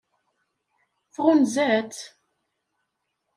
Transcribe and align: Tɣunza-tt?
Tɣunza-tt? 1.13 2.01